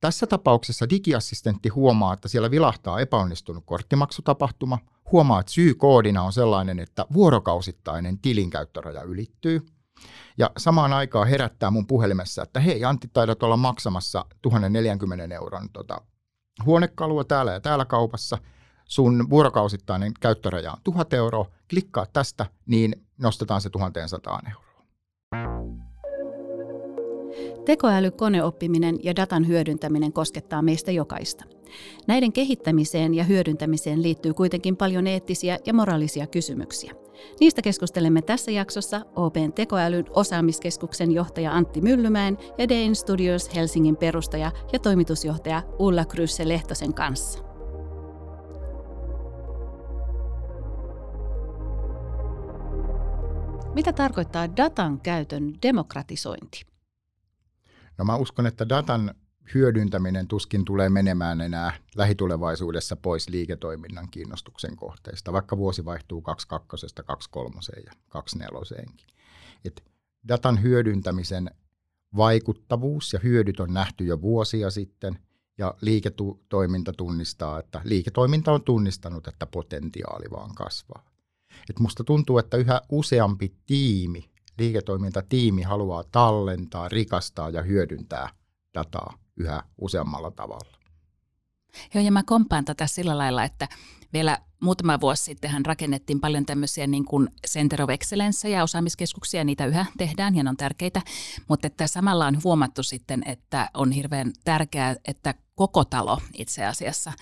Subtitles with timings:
[0.00, 4.78] tässä tapauksessa digiassistentti huomaa, että siellä vilahtaa epäonnistunut korttimaksutapahtuma,
[5.12, 9.66] huomaa, että syykoodina on sellainen, että vuorokausittainen tilinkäyttöraja ylittyy,
[10.38, 16.00] ja samaan aikaan herättää mun puhelimessa, että hei Antti, taidat olla maksamassa 1040 euron tota,
[16.64, 18.38] huonekalua täällä ja täällä kaupassa,
[18.84, 25.89] sun vuorokausittainen käyttöraja on 1000 euroa, klikkaa tästä, niin nostetaan se 1100 euroa.
[27.64, 31.44] Tekoäly, koneoppiminen ja datan hyödyntäminen koskettaa meistä jokaista.
[32.06, 36.92] Näiden kehittämiseen ja hyödyntämiseen liittyy kuitenkin paljon eettisiä ja moraalisia kysymyksiä.
[37.40, 44.52] Niistä keskustelemme tässä jaksossa Open tekoälyn osaamiskeskuksen johtaja Antti Myllymäen ja Dane Studios Helsingin perustaja
[44.72, 47.38] ja toimitusjohtaja Ulla Krysse Lehtosen kanssa.
[53.74, 56.69] Mitä tarkoittaa datan käytön demokratisointi?
[58.00, 59.14] No mä uskon, että datan
[59.54, 67.56] hyödyntäminen tuskin tulee menemään enää lähitulevaisuudessa pois liiketoiminnan kiinnostuksen kohteista, vaikka vuosi vaihtuu 22, 23
[67.86, 68.86] ja 24.
[69.64, 69.84] Et
[70.28, 71.50] datan hyödyntämisen
[72.16, 75.18] vaikuttavuus ja hyödyt on nähty jo vuosia sitten,
[75.58, 81.04] ja liiketoiminta tunnistaa, että liiketoiminta on tunnistanut, että potentiaali vaan kasvaa.
[81.70, 84.29] Et musta tuntuu, että yhä useampi tiimi,
[84.60, 88.28] liiketoimintatiimi haluaa tallentaa, rikastaa ja hyödyntää
[88.74, 90.78] dataa yhä useammalla tavalla.
[91.94, 93.68] Joo, ja mä kompaan tätä sillä lailla, että
[94.12, 99.66] vielä muutama vuosi sitten rakennettiin paljon tämmöisiä niin kuin Center of Excellence ja osaamiskeskuksia, niitä
[99.66, 101.02] yhä tehdään ja ne on tärkeitä,
[101.48, 107.12] mutta että samalla on huomattu sitten, että on hirveän tärkeää, että koko talo itse asiassa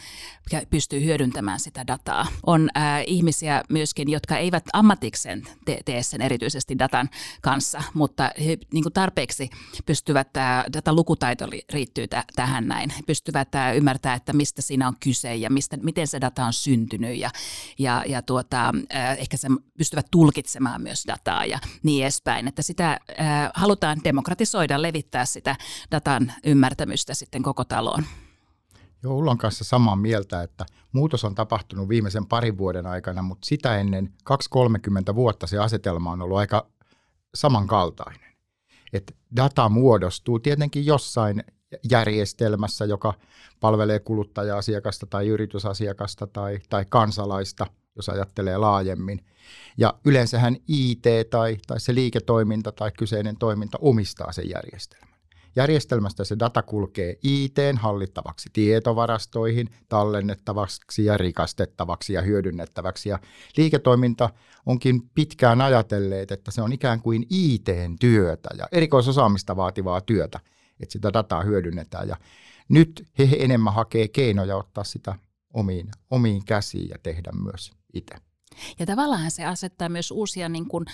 [0.71, 2.27] pystyy hyödyntämään sitä dataa.
[2.47, 7.09] On äh, ihmisiä myöskin, jotka eivät ammatikseen te- tee sen erityisesti datan
[7.43, 9.51] kanssa, mutta he niin kuin tarpeeksi
[9.87, 14.95] pystyvät, äh, datan lukutaito riittyy t- tähän näin, pystyvät äh, ymmärtää, että mistä siinä on
[15.01, 17.31] kyse ja mistä, miten se data on syntynyt ja,
[17.79, 22.91] ja, ja tuota, äh, ehkä se pystyvät tulkitsemaan myös dataa ja niin edespäin, että sitä
[22.93, 25.57] äh, halutaan demokratisoida, levittää sitä
[25.91, 28.05] datan ymmärtämystä sitten koko taloon.
[29.03, 33.77] Joo, Ullon kanssa samaa mieltä, että muutos on tapahtunut viimeisen parin vuoden aikana, mutta sitä
[33.77, 34.13] ennen
[35.13, 36.67] 2-30 vuotta se asetelma on ollut aika
[37.35, 38.33] samankaltainen.
[38.93, 41.45] Et data muodostuu tietenkin jossain
[41.91, 43.15] järjestelmässä, joka
[43.61, 47.67] palvelee kuluttaja-asiakasta tai yritysasiakasta tai, tai kansalaista,
[47.97, 49.25] jos ajattelee laajemmin.
[49.77, 55.08] Ja yleensähän IT tai, tai se liiketoiminta tai kyseinen toiminta omistaa sen järjestelmän.
[55.57, 63.09] Järjestelmästä se data kulkee IT hallittavaksi tietovarastoihin, tallennettavaksi ja rikastettavaksi ja hyödynnettäväksi.
[63.09, 63.19] Ja
[63.57, 64.31] liiketoiminta
[64.67, 70.41] onkin pitkään ajatelleet, että se on ikään kuin IT-työtä ja erikoisosaamista vaativaa työtä,
[70.81, 72.09] että sitä dataa hyödynnetään.
[72.09, 72.17] Ja
[72.69, 75.15] nyt he enemmän hakee keinoja ottaa sitä
[75.55, 78.15] omiin, omiin käsiin ja tehdä myös itse.
[78.79, 80.85] Ja tavallaan se asettaa myös uusia niin kuin,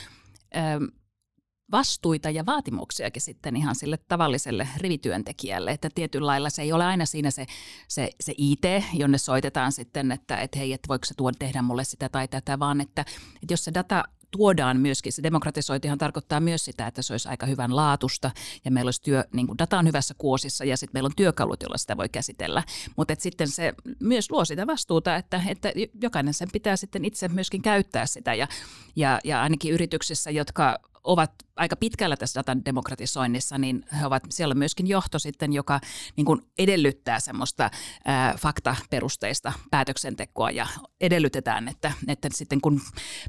[1.74, 7.06] vastuita ja vaatimuksiakin sitten ihan sille tavalliselle rivityöntekijälle, että tietyllä lailla se ei ole aina
[7.06, 7.46] siinä se,
[7.88, 11.84] se, se IT, jonne soitetaan sitten, että et hei, että voiko se tuoda tehdä mulle
[11.84, 13.00] sitä tai tätä, vaan että,
[13.42, 17.46] että jos se data tuodaan myöskin, se demokratisointihan tarkoittaa myös sitä, että se olisi aika
[17.46, 18.30] hyvän laatusta
[18.64, 21.62] ja meillä olisi työ, niin kuin data on hyvässä kuosissa ja sitten meillä on työkalut,
[21.62, 22.62] joilla sitä voi käsitellä.
[22.96, 27.62] Mutta sitten se myös luo sitä vastuuta, että, että jokainen sen pitää sitten itse myöskin
[27.62, 28.48] käyttää sitä ja,
[28.96, 34.54] ja, ja ainakin yrityksissä, jotka ovat aika pitkällä tässä datan demokratisoinnissa, niin he ovat siellä
[34.54, 35.80] myöskin johto sitten, joka
[36.16, 37.70] niin kuin edellyttää semmoista
[38.04, 40.66] ää, faktaperusteista päätöksentekoa ja
[41.00, 42.80] edellytetään, että, että sitten kun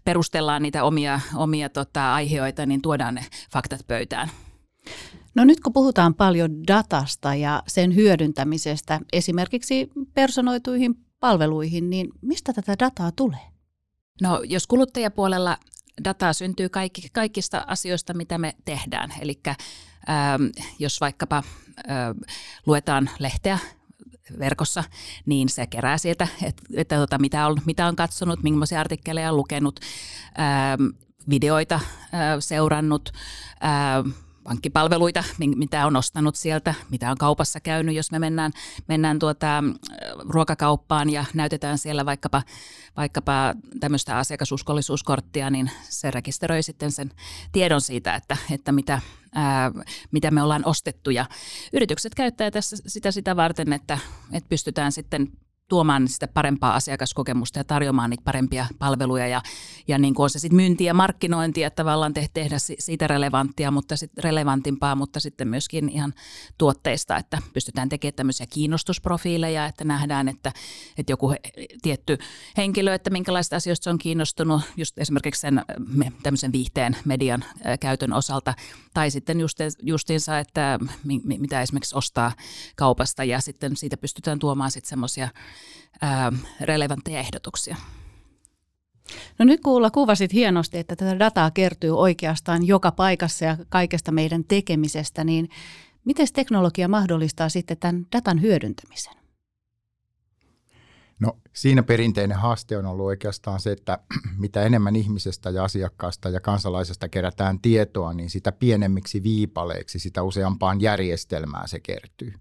[0.03, 4.29] perustellaan niitä omia, omia tota, aiheita, niin tuodaan ne faktat pöytään.
[5.35, 12.75] No nyt kun puhutaan paljon datasta ja sen hyödyntämisestä esimerkiksi personoituihin palveluihin, niin mistä tätä
[12.79, 13.55] dataa tulee?
[14.21, 15.57] No jos kuluttajapuolella
[16.03, 19.13] dataa syntyy kaikki, kaikista asioista, mitä me tehdään.
[19.21, 20.43] Eli ähm,
[20.79, 22.33] jos vaikkapa äh,
[22.65, 23.59] luetaan lehteä
[24.39, 24.83] verkossa,
[25.25, 29.37] niin se kerää sieltä, että, että tota, mitä, on, mitä on katsonut, millaisia artikkeleja on
[29.37, 29.79] lukenut,
[30.39, 30.87] ähm,
[31.29, 31.81] videoita äh,
[32.39, 33.11] seurannut,
[33.63, 35.23] äh, pankkipalveluita,
[35.55, 38.51] mitä on ostanut sieltä, mitä on kaupassa käynyt, jos me mennään,
[38.87, 39.63] mennään tuota,
[40.29, 42.43] ruokakauppaan ja näytetään siellä vaikkapa,
[42.97, 47.11] vaikkapa tämmöistä asiakasuskollisuuskorttia, niin se rekisteröi sitten sen
[47.51, 49.01] tiedon siitä, että, että mitä,
[49.35, 49.71] ää,
[50.11, 51.09] mitä me ollaan ostettu.
[51.09, 51.25] Ja
[51.73, 53.97] yritykset käyttää tässä sitä sitä varten, että,
[54.31, 55.31] että pystytään sitten
[55.67, 59.27] tuomaan sitä parempaa asiakaskokemusta ja tarjoamaan niitä parempia palveluja.
[59.27, 59.41] Ja,
[59.87, 63.71] ja niin kuin on se sitten myyntiä ja markkinointia, että tavallaan te, tehdä siitä relevanttia,
[63.71, 66.13] mutta sit relevantimpaa, mutta sitten myöskin ihan
[66.57, 70.51] tuotteista, että pystytään tekemään tämmöisiä kiinnostusprofiileja, että nähdään, että,
[70.97, 71.39] että joku he,
[71.81, 72.17] tietty
[72.57, 75.61] henkilö, että minkälaista asioista se on kiinnostunut, just esimerkiksi sen
[76.23, 77.45] tämmöisen viihteen median
[77.79, 78.53] käytön osalta,
[78.93, 82.31] tai sitten just, justiinsa, että mi, mitä esimerkiksi ostaa
[82.75, 85.29] kaupasta ja sitten siitä pystytään tuomaan sitten semmoisia
[86.61, 87.75] relevantteja ehdotuksia.
[89.39, 94.43] No nyt kuulla kuvasit hienosti, että tätä dataa kertyy oikeastaan joka paikassa ja kaikesta meidän
[94.43, 95.49] tekemisestä, niin
[96.05, 99.13] miten teknologia mahdollistaa sitten tämän datan hyödyntämisen?
[101.19, 103.99] No siinä perinteinen haaste on ollut oikeastaan se, että
[104.43, 110.81] mitä enemmän ihmisestä ja asiakkaasta ja kansalaisesta kerätään tietoa, niin sitä pienemmiksi viipaleiksi, sitä useampaan
[110.81, 112.33] järjestelmään se kertyy.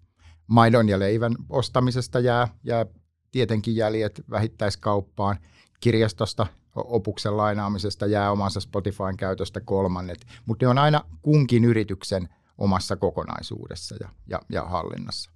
[0.47, 2.87] Maidon ja leivän ostamisesta jää, jää
[3.35, 5.39] tietenkin jäljet vähittäiskauppaan,
[5.81, 12.29] kirjastosta opuksen lainaamisesta jää omansa Spotifyn käytöstä kolmannet, mutta ne on aina kunkin yrityksen
[12.59, 15.31] omassa kokonaisuudessa ja, ja, ja hallinnassa.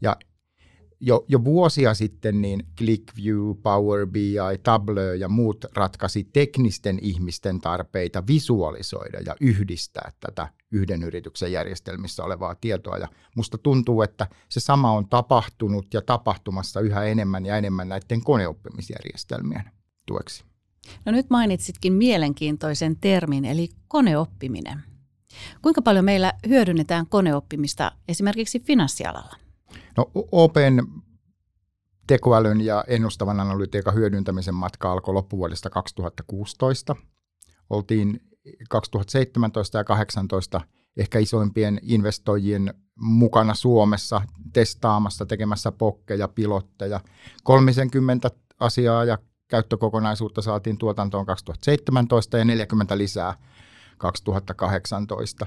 [0.00, 0.16] Ja
[1.00, 8.26] jo, jo vuosia sitten niin ClickView, Power BI, Tableau ja muut ratkaisi teknisten ihmisten tarpeita
[8.26, 12.98] visualisoida ja yhdistää tätä yhden yrityksen järjestelmissä olevaa tietoa.
[12.98, 18.24] Ja musta tuntuu, että se sama on tapahtunut ja tapahtumassa yhä enemmän ja enemmän näiden
[18.24, 19.70] koneoppimisjärjestelmien
[20.06, 20.44] tueksi.
[21.04, 24.82] No nyt mainitsitkin mielenkiintoisen termin, eli koneoppiminen.
[25.62, 29.45] Kuinka paljon meillä hyödynnetään koneoppimista esimerkiksi finanssialalla?
[29.96, 30.82] No Open
[32.06, 36.96] tekoälyn ja ennustavan analytiikan hyödyntämisen matka alkoi loppuvuodesta 2016.
[37.70, 38.20] Oltiin
[38.68, 40.60] 2017 ja 2018
[40.96, 47.00] ehkä isoimpien investoijien mukana Suomessa testaamassa, tekemässä pokkeja, pilotteja.
[47.44, 48.30] 30
[48.60, 49.18] asiaa ja
[49.48, 53.34] käyttökokonaisuutta saatiin tuotantoon 2017 ja 40 lisää
[53.98, 55.46] 2018.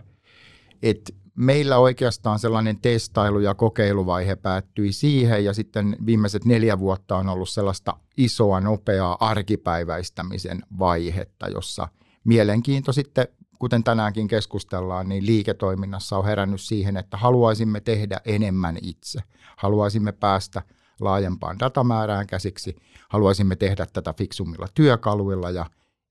[0.82, 7.30] Et meillä oikeastaan sellainen testailu- ja kokeiluvaihe päättyi siihen ja sitten viimeiset neljä vuotta on
[7.30, 11.88] ollut sellaista isoa, nopeaa arkipäiväistämisen vaihetta, jossa
[12.24, 13.28] mielenkiinto sitten,
[13.60, 19.20] kuten tänäänkin keskustellaan, niin liiketoiminnassa on herännyt siihen, että haluaisimme tehdä enemmän itse.
[19.58, 20.62] Haluaisimme päästä
[21.02, 22.76] laajempaan datamäärään käsiksi,
[23.10, 25.66] haluaisimme tehdä tätä fiksummilla työkaluilla ja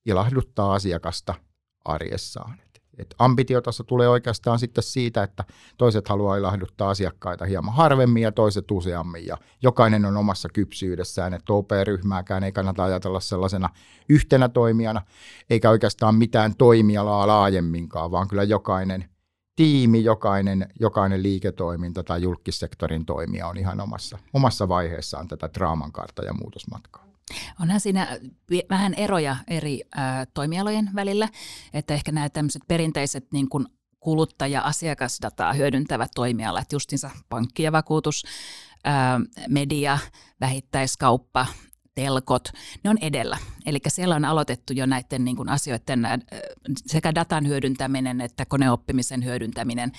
[0.07, 1.35] ilahduttaa asiakasta
[1.85, 2.68] arjessaan.
[2.99, 5.45] Et ambitiotaso tulee oikeastaan sitten siitä, että
[5.79, 9.27] toiset haluaa ilahduttaa asiakkaita hieman harvemmin ja toiset useammin.
[9.27, 13.69] Ja jokainen on omassa kypsyydessään, että OP-ryhmääkään ei kannata ajatella sellaisena
[14.09, 15.03] yhtenä toimijana,
[15.51, 19.05] eikä oikeastaan mitään toimialaa laajemminkaan, vaan kyllä jokainen
[19.57, 26.25] tiimi, jokainen, jokainen liiketoiminta tai julkissektorin toimija on ihan omassa, omassa vaiheessaan tätä draaman kartta
[26.25, 27.08] ja muutosmatkaa.
[27.61, 28.19] Onhan siinä
[28.71, 31.29] vähän eroja eri ä, toimialojen välillä,
[31.75, 33.67] että ehkä nämä tämmöiset perinteiset niin kuin
[34.01, 38.25] kuluttaja-asiakasdataa hyödyntävät toimialat, justinsa pankki ja vakuutus,
[38.87, 38.91] ä,
[39.49, 39.99] media,
[40.41, 41.47] vähittäiskauppa,
[41.95, 42.49] telkot,
[42.85, 43.39] ne on edellä.
[43.67, 46.07] Eli siellä on aloitettu jo näiden niin kuin asioiden
[46.87, 49.93] sekä datan hyödyntäminen että koneoppimisen hyödyntäminen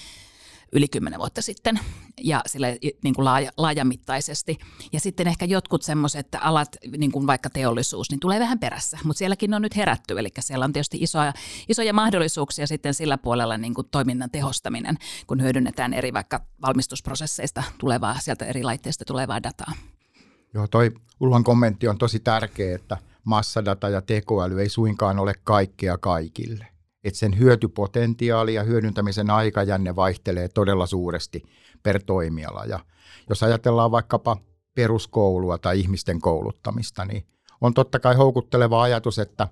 [0.72, 1.80] yli kymmenen vuotta sitten
[2.22, 4.58] ja sille niin kuin laaja, laajamittaisesti.
[4.94, 9.18] Ja sitten ehkä jotkut semmoiset alat, niin kuin vaikka teollisuus, niin tulee vähän perässä, mutta
[9.18, 11.34] sielläkin on nyt herätty, eli siellä on tietysti isoja,
[11.70, 18.20] isoja mahdollisuuksia sitten sillä puolella niin kuin toiminnan tehostaminen, kun hyödynnetään eri vaikka valmistusprosesseista tulevaa,
[18.20, 19.74] sieltä eri laitteista tulevaa dataa.
[20.54, 25.98] Joo, toi Ulhan kommentti on tosi tärkeä, että massadata ja tekoäly ei suinkaan ole kaikkea
[25.98, 26.68] kaikille
[27.04, 31.44] että sen hyötypotentiaali ja hyödyntämisen aikajänne vaihtelee todella suuresti
[31.84, 32.66] per toimiala.
[32.66, 32.80] Ja
[33.30, 34.38] jos ajatellaan vaikkapa
[34.76, 37.26] peruskoulua tai ihmisten kouluttamista, niin
[37.62, 39.48] on totta kai houkutteleva ajatus, että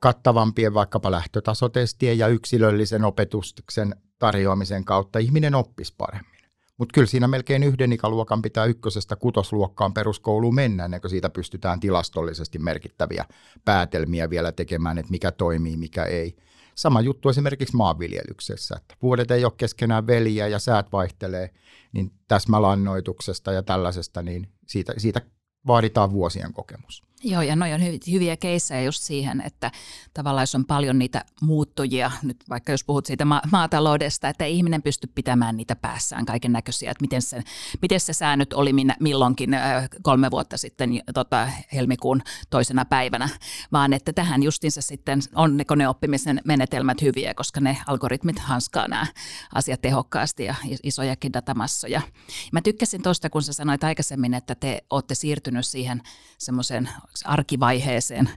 [0.00, 6.36] kattavampien vaikkapa lähtötasotestien ja yksilöllisen opetuksen tarjoamisen kautta ihminen oppisi paremmin.
[6.78, 11.80] Mutta kyllä siinä melkein yhden ikäluokan pitää ykkösestä kutosluokkaan peruskouluun mennä, ennen kuin siitä pystytään
[11.80, 13.24] tilastollisesti merkittäviä
[13.64, 16.36] päätelmiä vielä tekemään, että mikä toimii, mikä ei.
[16.76, 21.50] Sama juttu esimerkiksi maanviljelyksessä, että vuodet ei ole keskenään veliä ja säät vaihtelee,
[21.92, 25.20] niin täsmälannoituksesta ja tällaisesta, niin siitä, siitä
[25.66, 27.05] vaaditaan vuosien kokemus.
[27.24, 27.80] Joo, ja noin on
[28.10, 29.70] hyviä keissejä just siihen, että
[30.14, 34.82] tavallaan jos on paljon niitä muuttujia, nyt vaikka jos puhut siitä ma- maataloudesta, että ihminen
[34.82, 37.42] pystyy pitämään niitä päässään kaiken näköisiä, että miten se,
[37.82, 43.28] miten se säännöt oli minä, milloinkin äh, kolme vuotta sitten tota, helmikuun toisena päivänä,
[43.72, 49.06] vaan että tähän justiinsa sitten on ne koneoppimisen menetelmät hyviä, koska ne algoritmit hanskaa nämä
[49.54, 52.00] asiat tehokkaasti ja isojakin datamassoja.
[52.52, 56.02] Mä tykkäsin tuosta, kun sä sanoit aikaisemmin, että te olette siirtynyt siihen
[56.38, 56.88] semmoiseen
[57.24, 58.30] arkivaiheeseen.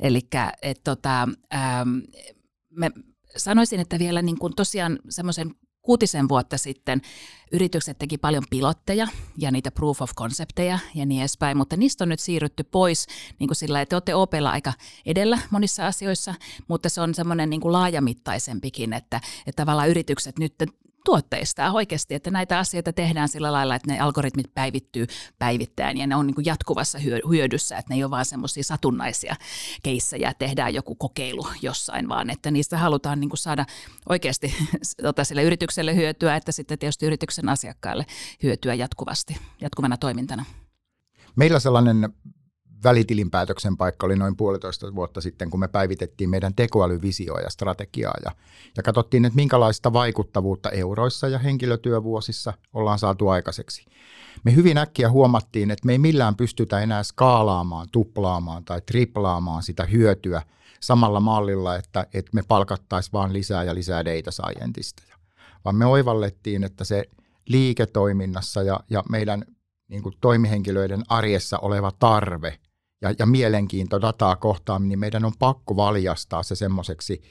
[0.00, 0.20] Eli
[0.84, 1.98] tota, ähm,
[3.36, 5.54] sanoisin, että vielä niin kuin tosiaan semmoisen
[5.86, 7.02] kuutisen vuotta sitten
[7.52, 12.08] yritykset teki paljon pilotteja ja niitä proof of concepteja ja niin edespäin, mutta niistä on
[12.08, 13.06] nyt siirrytty pois
[13.38, 14.72] niin kuin sillä, että te olette OPlla aika
[15.06, 16.34] edellä monissa asioissa,
[16.68, 20.54] mutta se on semmoinen niin kuin laajamittaisempikin, että, että tavallaan yritykset nyt
[21.06, 25.06] tuotteista oikeasti, että näitä asioita tehdään sillä lailla, että ne algoritmit päivittyy
[25.38, 26.98] päivittäin ja ne on niin kuin jatkuvassa
[27.28, 29.36] hyödyssä, että ne ei ole vaan semmoisia satunnaisia
[29.82, 33.66] keissejä, tehdään joku kokeilu jossain, vaan että niistä halutaan niin kuin saada
[34.08, 34.54] oikeasti
[35.02, 38.06] tota, sille yritykselle hyötyä, että sitten tietysti yrityksen asiakkaille
[38.42, 40.44] hyötyä jatkuvasti, jatkuvana toimintana.
[41.36, 42.08] Meillä sellainen
[42.84, 48.30] välitilinpäätöksen paikka oli noin puolitoista vuotta sitten, kun me päivitettiin meidän tekoälyvisioa ja strategiaa ja,
[48.76, 53.86] ja katsottiin, että minkälaista vaikuttavuutta euroissa ja henkilötyövuosissa ollaan saatu aikaiseksi.
[54.44, 59.84] Me hyvin äkkiä huomattiin, että me ei millään pystytä enää skaalaamaan, tuplaamaan tai triplaamaan sitä
[59.84, 60.42] hyötyä
[60.80, 65.16] samalla mallilla, että, että me palkattaisiin vaan lisää ja lisää data scientisteja,
[65.64, 67.04] vaan me oivallettiin, että se
[67.48, 69.44] liiketoiminnassa ja, ja meidän
[69.88, 72.58] niin kuin toimihenkilöiden arjessa oleva tarve
[73.02, 77.22] ja, ja mielenkiinto dataa kohtaan, niin meidän on pakko valjastaa se semmoiseksi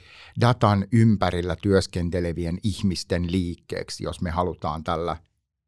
[0.42, 5.18] datan ympärillä työskentelevien ihmisten liikkeeksi, jos me halutaan tällä,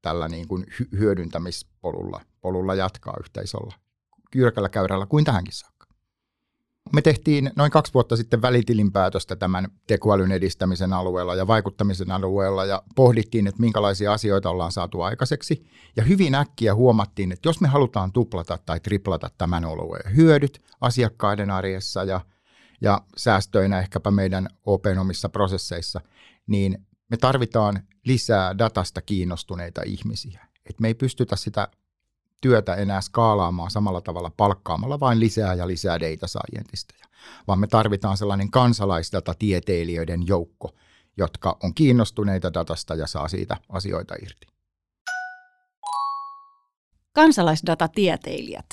[0.02, 3.76] tällä niin kuin hyödyntämispolulla polulla jatkaa yhteisöllä
[4.36, 5.77] jyrkällä käyrällä kuin tähänkin saakka.
[6.94, 12.84] Me tehtiin noin kaksi vuotta sitten välitilinpäätöstä tämän tekoälyn edistämisen alueella ja vaikuttamisen alueella ja
[12.96, 15.68] pohdittiin, että minkälaisia asioita ollaan saatu aikaiseksi.
[15.96, 21.52] Ja hyvin äkkiä huomattiin, että jos me halutaan tuplata tai triplata tämän alueen hyödyt asiakkaiden
[21.52, 22.22] arjessa ja,
[22.82, 26.02] ja säästöinä ehkäpä meidän Open omissa prosesseissa,
[26.48, 30.48] niin me tarvitaan lisää datasta kiinnostuneita ihmisiä.
[30.70, 31.68] Et me ei pystytä sitä
[32.42, 37.06] työtä enää skaalaamaan samalla tavalla palkkaamalla vain lisää ja lisää data scientisteja,
[37.48, 40.72] vaan me tarvitaan sellainen kansalaisdatatieteilijöiden joukko,
[41.18, 44.48] jotka on kiinnostuneita datasta ja saa siitä asioita irti.
[47.14, 48.66] Kansalaisdatatieteilijät.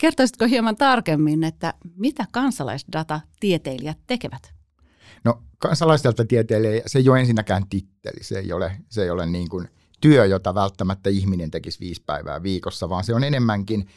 [0.00, 4.54] Kertoisitko hieman tarkemmin, että mitä kansalaisdatatieteilijät tekevät?
[5.24, 9.68] No kansalaisdatatieteilijä, se ei ole ensinnäkään titteli, se ei ole, se ei ole niin kuin–
[10.00, 13.88] työ, jota välttämättä ihminen tekisi viisi päivää viikossa, vaan se on enemmänkin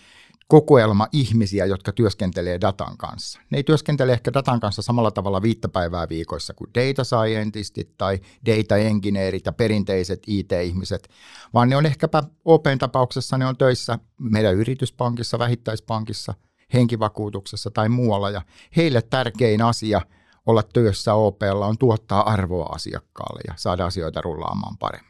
[0.50, 3.40] kokoelma ihmisiä, jotka työskentelee datan kanssa.
[3.50, 8.20] Ne ei työskentele ehkä datan kanssa samalla tavalla viittä päivää viikoissa kuin data scientistit tai
[8.46, 11.10] data engineerit ja perinteiset IT-ihmiset,
[11.54, 16.34] vaan ne on ehkäpä Open tapauksessa ne on töissä meidän yrityspankissa, vähittäispankissa,
[16.74, 18.42] henkivakuutuksessa tai muualla ja
[18.76, 20.02] heille tärkein asia
[20.46, 25.09] olla työssä OPlla on tuottaa arvoa asiakkaalle ja saada asioita rullaamaan paremmin.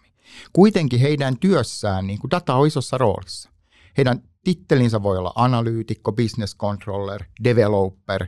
[0.54, 3.50] Kuitenkin heidän työssään niin kuin data on isossa roolissa.
[3.98, 8.28] Heidän tittelinsä voi olla analyytikko, business controller, developer,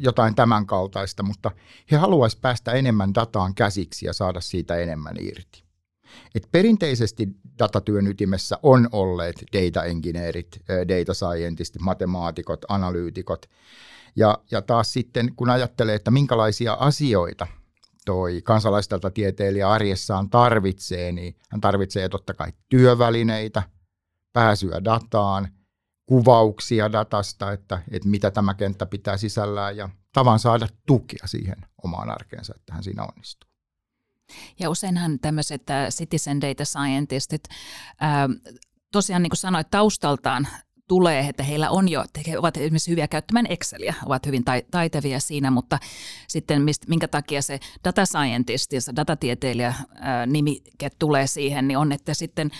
[0.00, 1.50] jotain tämän kaltaista, mutta
[1.90, 5.64] he haluaisivat päästä enemmän dataan käsiksi ja saada siitä enemmän irti.
[6.34, 13.46] Et perinteisesti datatyön ytimessä on olleet data engineerit, data scientistit, matemaatikot, analyytikot.
[14.16, 17.46] Ja, ja taas sitten, kun ajattelee, että minkälaisia asioita–
[18.04, 18.42] toi
[19.14, 23.62] tieteilijä arjessaan tarvitsee, niin hän tarvitsee totta kai työvälineitä,
[24.32, 25.48] pääsyä dataan,
[26.06, 32.10] kuvauksia datasta, että, että mitä tämä kenttä pitää sisällään ja tavan saada tukea siihen omaan
[32.10, 33.50] arkeensa, että hän siinä onnistuu.
[34.58, 37.44] Ja useinhan tämmöiset citizen data scientistit,
[38.00, 38.28] ää,
[38.92, 40.48] tosiaan niin kuin sanoit, taustaltaan
[40.90, 45.50] tulee, että heillä on jo, he ovat esimerkiksi hyviä käyttämään Exceliä, ovat hyvin taitavia siinä,
[45.50, 45.78] mutta
[46.28, 51.92] sitten mist, minkä takia se data scientist se datatieteilijä ää, nimike tulee siihen, niin on,
[51.92, 52.50] että sitten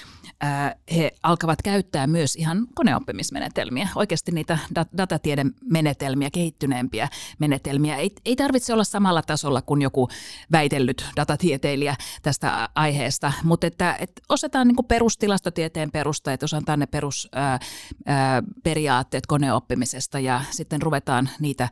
[0.40, 7.08] ää, he alkavat käyttää myös ihan koneoppimismenetelmiä, oikeasti niitä dat- datatieden menetelmiä, kehittyneempiä
[7.38, 7.96] menetelmiä.
[7.96, 10.08] Ei, ei tarvitse olla samalla tasolla kuin joku
[10.52, 17.28] väitellyt datatieteilijä tästä aiheesta, mutta että, että osataan niin perustilastotieteen perusta, että osataan ne perus
[17.32, 17.58] ää,
[18.06, 18.19] ää,
[18.62, 21.68] periaatteet koneoppimisesta ja sitten ruvetaan niitä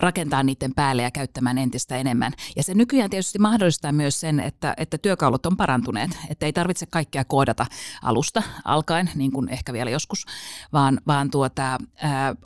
[0.00, 2.32] rakentaa niiden päälle ja käyttämään entistä enemmän.
[2.56, 6.86] Ja se nykyään tietysti mahdollistaa myös sen, että, että työkalut on parantuneet, että ei tarvitse
[6.86, 7.66] kaikkea koodata
[8.02, 10.26] alusta alkaen, niin kuin ehkä vielä joskus,
[10.72, 11.78] vaan, vaan tuota,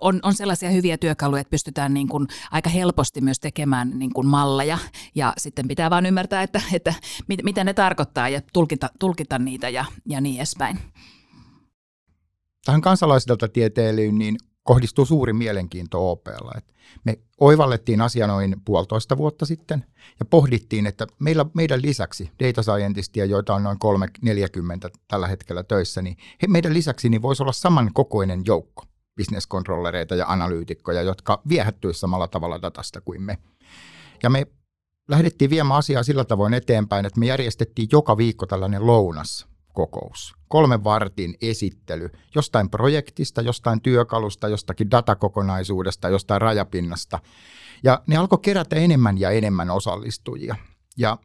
[0.01, 4.27] on, on sellaisia hyviä työkaluja, että pystytään niin kuin aika helposti myös tekemään niin kuin
[4.27, 4.79] malleja
[5.15, 6.95] ja sitten pitää vaan ymmärtää, että, että
[7.29, 10.79] mit, mitä ne tarkoittaa ja tulkita, tulkita niitä ja, ja niin edespäin.
[12.65, 16.53] Tähän kansalaisilta tieteilyyn niin kohdistuu suuri mielenkiinto OPlla.
[17.05, 19.85] me oivallettiin asia noin puolitoista vuotta sitten
[20.21, 26.03] ja pohdittiin, että meillä, meidän lisäksi data scientistia, joita on noin 340 tällä hetkellä töissä,
[26.03, 28.85] niin he, meidän lisäksi niin voisi olla samankokoinen joukko
[29.17, 33.39] bisneskontrollereita ja analyytikkoja, jotka viehättyisivät samalla tavalla datasta kuin me.
[34.23, 34.47] Ja me
[35.09, 40.35] lähdettiin viemään asiaa sillä tavoin eteenpäin, että me järjestettiin joka viikko tällainen lounas kokous.
[40.49, 47.19] Kolmen vartin esittely jostain projektista, jostain työkalusta, jostakin datakokonaisuudesta, jostain rajapinnasta.
[47.83, 50.57] Ja ne alkoi kerätä enemmän ja enemmän osallistujia.
[50.99, 51.19] Ja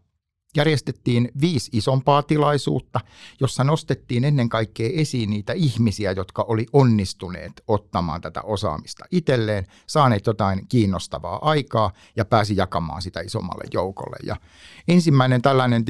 [0.56, 3.00] järjestettiin viisi isompaa tilaisuutta,
[3.40, 10.26] jossa nostettiin ennen kaikkea esiin niitä ihmisiä, jotka oli onnistuneet ottamaan tätä osaamista itselleen, saaneet
[10.26, 14.18] jotain kiinnostavaa aikaa ja pääsi jakamaan sitä isommalle joukolle.
[14.24, 14.36] Ja
[14.88, 15.86] ensimmäinen tällainen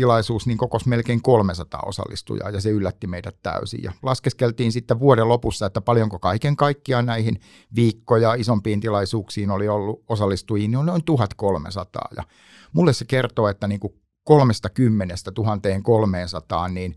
[0.00, 3.82] tilaisuus niin kokosi melkein 300 osallistujaa ja se yllätti meidät täysin.
[3.82, 7.40] Ja laskeskeltiin sitten vuoden lopussa, että paljonko kaiken kaikkiaan näihin
[7.74, 12.08] viikkoja isompiin tilaisuuksiin oli ollut osallistujia, niin on noin 1300.
[12.16, 12.22] Ja
[12.72, 13.92] mulle se kertoo, että niin kuin
[14.24, 16.96] 30 1300, niin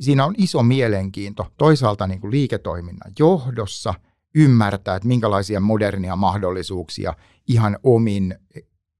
[0.00, 3.94] siinä on iso mielenkiinto toisaalta niin kuin liiketoiminnan johdossa
[4.34, 7.14] ymmärtää, että minkälaisia modernia mahdollisuuksia
[7.48, 8.34] ihan omin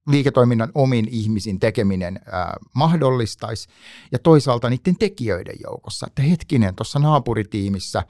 [0.07, 3.69] liiketoiminnan omin ihmisin tekeminen ää, mahdollistaisi,
[4.11, 8.03] ja toisaalta niiden tekijöiden joukossa, että hetkinen, tuossa naapuritiimissä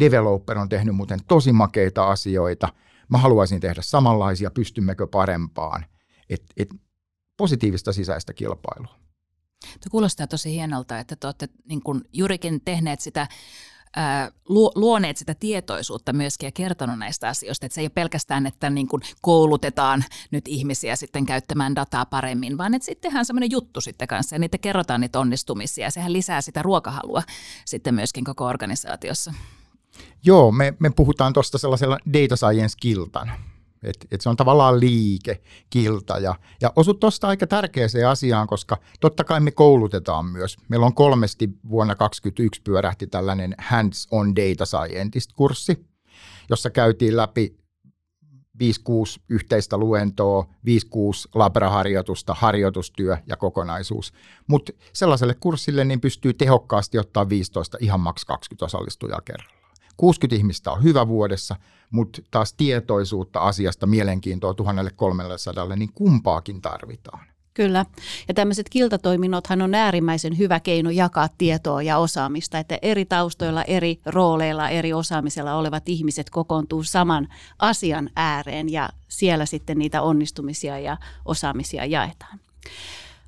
[0.00, 2.68] developer on tehnyt muuten tosi makeita asioita,
[3.08, 5.86] mä haluaisin tehdä samanlaisia, pystymmekö parempaan,
[6.30, 6.68] et, et
[7.36, 8.94] positiivista sisäistä kilpailua.
[9.62, 13.28] Tuo kuulostaa tosi hienolta, että te olette niin kuin juurikin tehneet sitä
[14.74, 17.66] luoneet sitä tietoisuutta myöskin ja kertonut näistä asioista.
[17.66, 22.58] Että se ei ole pelkästään, että niin kuin koulutetaan nyt ihmisiä sitten käyttämään dataa paremmin,
[22.58, 26.12] vaan että sitten tehdään semmoinen juttu sitten kanssa ja niitä kerrotaan niitä onnistumisia ja sehän
[26.12, 27.22] lisää sitä ruokahalua
[27.64, 29.34] sitten myöskin koko organisaatiossa.
[30.24, 33.32] Joo, me, me puhutaan tuosta sellaisella data science-kiltana
[33.82, 35.40] et, et se on tavallaan liike,
[35.70, 40.56] kilta ja, ja osut tuosta aika tärkeäseen asiaan, koska totta kai me koulutetaan myös.
[40.68, 45.86] Meillä on kolmesti vuonna 2021 pyörähti tällainen Hands-on Data Scientist-kurssi,
[46.50, 47.56] jossa käytiin läpi
[48.62, 50.48] 5-6 yhteistä luentoa, 5-6
[51.34, 54.12] labraharjoitusta, harjoitustyö ja kokonaisuus.
[54.46, 59.56] Mutta sellaiselle kurssille niin pystyy tehokkaasti ottaa 15, ihan maks 20 osallistujaa kerralla.
[59.96, 61.56] 60 ihmistä on hyvä vuodessa,
[61.90, 67.26] mutta taas tietoisuutta asiasta, mielenkiintoa 1300, niin kumpaakin tarvitaan.
[67.56, 67.86] Kyllä.
[68.28, 74.00] Ja tämmöiset kiltatoiminnothan on äärimmäisen hyvä keino jakaa tietoa ja osaamista, että eri taustoilla, eri
[74.06, 80.96] rooleilla, eri osaamisella olevat ihmiset kokoontuu saman asian ääreen ja siellä sitten niitä onnistumisia ja
[81.24, 82.40] osaamisia jaetaan.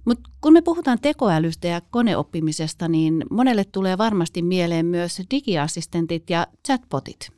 [0.05, 6.47] Mutta kun me puhutaan tekoälystä ja koneoppimisesta, niin monelle tulee varmasti mieleen myös digiassistentit ja
[6.67, 7.31] chatbotit.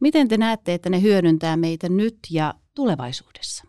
[0.00, 3.64] Miten te näette, että ne hyödyntää meitä nyt ja tulevaisuudessa?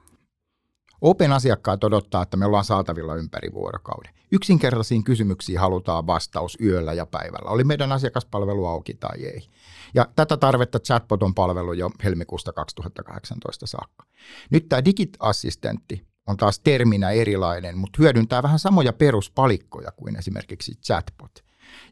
[1.02, 4.14] Open asiakkaat odottaa, että me ollaan saatavilla ympäri vuorokauden.
[4.32, 7.50] Yksinkertaisiin kysymyksiin halutaan vastaus yöllä ja päivällä.
[7.50, 9.48] Oli meidän asiakaspalvelu auki tai ei.
[9.94, 14.06] Ja tätä tarvetta chatbot on palvelu jo helmikuusta 2018 saakka.
[14.50, 21.44] Nyt tämä digitassistentti on taas terminä erilainen, mutta hyödyntää vähän samoja peruspalikkoja kuin esimerkiksi chatbot.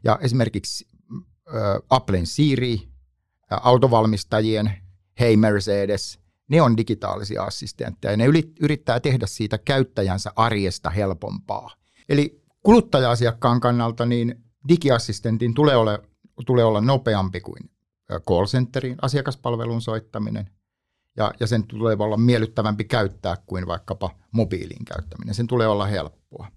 [0.04, 2.88] Ja esimerkiksi äh, Applen Siri,
[3.50, 4.72] autovalmistajien
[5.20, 8.24] Hey Mercedes, ne on digitaalisia assistentteja ja ne
[8.60, 11.70] yrittää tehdä siitä käyttäjänsä arjesta helpompaa.
[12.08, 15.98] Eli kuluttaja-asiakkaan kannalta niin digiassistentin tulee olla,
[16.46, 17.70] tulee olla nopeampi kuin
[18.28, 20.50] call centerin asiakaspalvelun soittaminen
[21.16, 25.34] ja, ja sen tulee olla miellyttävämpi käyttää kuin vaikkapa mobiilin käyttäminen.
[25.34, 26.48] Sen tulee olla helppoa.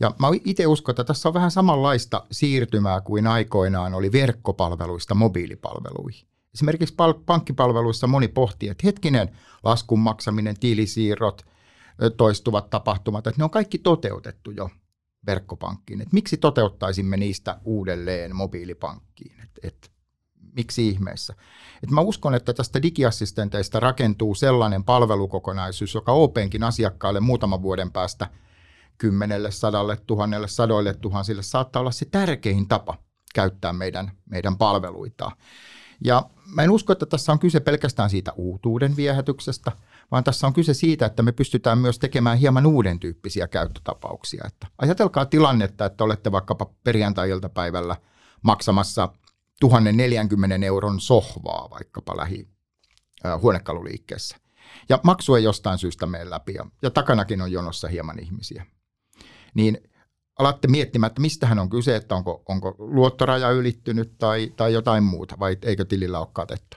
[0.00, 6.28] Ja mä itse uskon, että tässä on vähän samanlaista siirtymää kuin aikoinaan oli verkkopalveluista mobiilipalveluihin.
[6.54, 6.94] Esimerkiksi
[7.26, 9.30] pankkipalveluissa moni pohtii, että hetkinen,
[9.62, 11.46] laskun maksaminen, tilisiirrot,
[12.16, 14.70] toistuvat tapahtumat, että ne on kaikki toteutettu jo
[15.26, 16.00] verkkopankkiin.
[16.00, 19.40] Että miksi toteuttaisimme niistä uudelleen mobiilipankkiin?
[19.42, 19.92] Et, et
[20.56, 21.34] miksi ihmeessä.
[21.82, 28.28] Et mä uskon, että tästä digiassistenteista rakentuu sellainen palvelukokonaisuus, joka Openkin asiakkaalle muutaman vuoden päästä
[28.98, 32.98] kymmenelle, sadalle, tuhannelle, sadoille tuhansille saattaa olla se tärkein tapa
[33.34, 35.30] käyttää meidän, meidän palveluita.
[36.04, 39.72] Ja mä en usko, että tässä on kyse pelkästään siitä uutuuden viehätyksestä,
[40.10, 44.44] vaan tässä on kyse siitä, että me pystytään myös tekemään hieman uuden tyyppisiä käyttötapauksia.
[44.46, 47.96] Että ajatelkaa tilannetta, että olette vaikkapa perjantai-iltapäivällä
[48.42, 49.08] maksamassa
[49.60, 52.48] 1040 euron sohvaa vaikkapa lähi
[53.40, 54.36] huonekaluliikkeessä.
[54.88, 58.66] Ja maksu ei jostain syystä mene läpi ja, ja takanakin on jonossa hieman ihmisiä.
[59.54, 59.78] Niin
[60.38, 65.36] alatte miettimään, että mistähän on kyse, että onko, onko luottoraja ylittynyt tai, tai jotain muuta,
[65.38, 66.76] vai eikö tilillä ole katetta.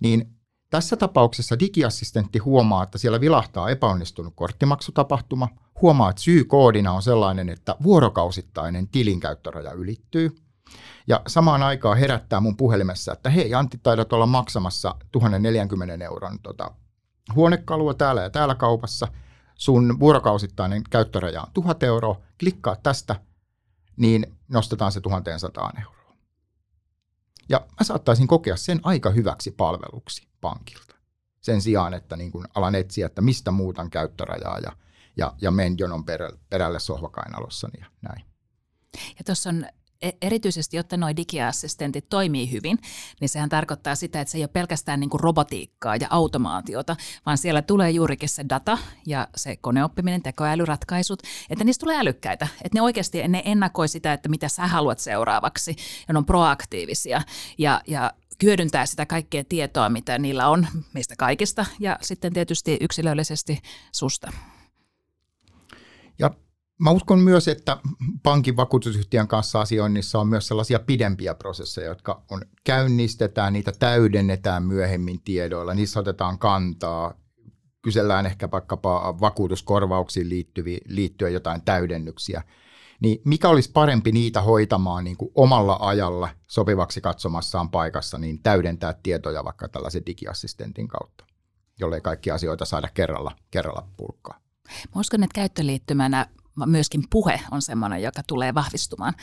[0.00, 0.36] Niin
[0.70, 5.48] tässä tapauksessa digiassistentti huomaa, että siellä vilahtaa epäonnistunut korttimaksutapahtuma,
[5.82, 10.36] huomaa, että syykoodina on sellainen, että vuorokausittainen tilinkäyttöraja ylittyy,
[11.06, 16.70] ja samaan aikaan herättää mun puhelimessa, että hei Antti, taidat olla maksamassa 1040 euron tota,
[17.34, 19.08] huonekalua täällä ja täällä kaupassa,
[19.56, 23.20] sun vuorokausittainen käyttöraja on 1000 euroa, klikkaa tästä,
[23.96, 26.16] niin nostetaan se 1100 euroa.
[27.48, 30.96] Ja mä saattaisin kokea sen aika hyväksi palveluksi pankilta.
[31.40, 34.72] Sen sijaan, että niin kun alan etsiä, että mistä muutan käyttörajaa ja,
[35.16, 36.04] ja, ja men jonon
[36.50, 38.24] perälle sohvakainalossani ja näin.
[39.18, 39.66] Ja tuossa on
[40.22, 42.78] erityisesti, jotta nuo digiassistentit toimii hyvin,
[43.20, 47.38] niin sehän tarkoittaa sitä, että se ei ole pelkästään niin kuin robotiikkaa ja automaatiota, vaan
[47.38, 52.48] siellä tulee juurikin se data ja se koneoppiminen, tekoälyratkaisut, että niistä tulee älykkäitä.
[52.64, 55.76] Että ne oikeasti ne ennakoi sitä, että mitä sä haluat seuraavaksi
[56.08, 57.22] ja ne on proaktiivisia
[57.58, 63.62] ja, ja hyödyntää sitä kaikkea tietoa, mitä niillä on meistä kaikista ja sitten tietysti yksilöllisesti
[63.92, 64.32] susta.
[66.78, 67.76] Mä uskon myös, että
[68.22, 75.22] pankin vakuutusyhtiön kanssa asioinnissa on myös sellaisia pidempiä prosesseja, jotka on, käynnistetään, niitä täydennetään myöhemmin
[75.22, 77.14] tiedoilla, niissä otetaan kantaa,
[77.82, 80.28] kysellään ehkä vaikkapa vakuutuskorvauksiin
[80.88, 82.42] liittyen jotain täydennyksiä.
[83.00, 88.94] Niin mikä olisi parempi niitä hoitamaan niin kuin omalla ajalla sopivaksi katsomassaan paikassa, niin täydentää
[89.02, 91.24] tietoja vaikka tällaisen digiassistentin kautta,
[91.80, 94.40] jollei kaikki asioita saada kerralla, kerralla purkkaa.
[94.94, 96.26] Mä uskon, että käyttöliittymänä
[96.66, 99.14] myöskin puhe on sellainen, joka tulee vahvistumaan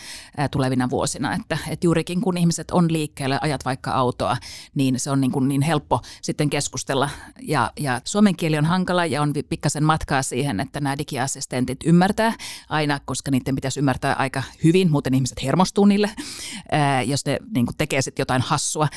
[0.52, 1.34] tulevina vuosina.
[1.34, 4.38] Että, että juurikin kun ihmiset on liikkeellä, ajat vaikka autoa,
[4.76, 7.10] niin se on niin, kuin niin helppo sitten keskustella.
[7.42, 12.34] Ja, ja suomen kieli on hankala ja on pikkasen matkaa siihen, että nämä digiassistentit ymmärtää
[12.70, 16.10] aina, koska niiden pitäisi ymmärtää aika hyvin, muuten ihmiset hermostuu niille,
[17.06, 18.88] jos ne niin kuin tekee sitten jotain hassua.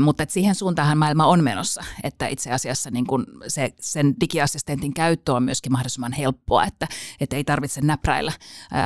[0.00, 4.94] Mutta että siihen suuntaan maailma on menossa, että itse asiassa niin kuin se, sen digiassistentin
[4.94, 6.88] käyttö on myöskin mahdollisimman helppoa, että,
[7.20, 8.32] että ei tarvitse tarvitse näpräillä